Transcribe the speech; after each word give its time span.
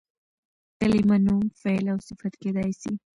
کلیمه 0.79 1.17
نوم، 1.25 1.43
فعل 1.61 1.85
او 1.93 1.97
صفت 2.07 2.33
کېدای 2.41 2.71
سي. 2.81 2.91